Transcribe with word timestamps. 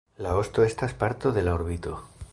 La 0.27 0.31
osto 0.39 0.65
estas 0.69 0.95
parto 1.05 1.35
de 1.39 1.47
la 1.49 1.55
orbito. 1.61 1.99